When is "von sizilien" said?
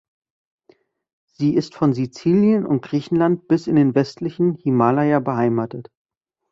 1.75-2.65